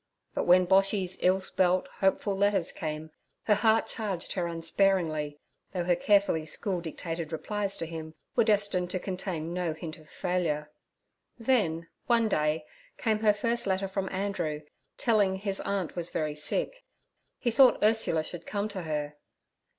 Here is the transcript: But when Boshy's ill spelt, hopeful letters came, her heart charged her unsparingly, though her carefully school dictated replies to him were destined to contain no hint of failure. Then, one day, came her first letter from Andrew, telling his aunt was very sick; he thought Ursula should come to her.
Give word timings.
But 0.33 0.45
when 0.45 0.65
Boshy's 0.65 1.17
ill 1.21 1.41
spelt, 1.41 1.87
hopeful 1.99 2.35
letters 2.35 2.71
came, 2.71 3.11
her 3.43 3.53
heart 3.53 3.85
charged 3.85 4.33
her 4.33 4.47
unsparingly, 4.47 5.37
though 5.73 5.83
her 5.83 5.95
carefully 5.95 6.43
school 6.47 6.81
dictated 6.81 7.31
replies 7.31 7.77
to 7.77 7.85
him 7.85 8.15
were 8.35 8.43
destined 8.43 8.89
to 8.89 8.99
contain 8.99 9.53
no 9.53 9.73
hint 9.73 9.99
of 9.99 10.09
failure. 10.09 10.71
Then, 11.37 11.87
one 12.07 12.27
day, 12.29 12.65
came 12.97 13.19
her 13.19 13.31
first 13.31 13.67
letter 13.67 13.87
from 13.87 14.09
Andrew, 14.09 14.61
telling 14.97 15.35
his 15.35 15.59
aunt 15.59 15.95
was 15.95 16.09
very 16.09 16.33
sick; 16.33 16.83
he 17.37 17.51
thought 17.51 17.77
Ursula 17.83 18.23
should 18.23 18.47
come 18.47 18.67
to 18.69 18.81
her. 18.81 19.17